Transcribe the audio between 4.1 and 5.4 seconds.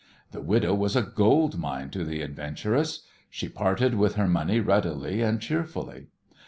her money readily and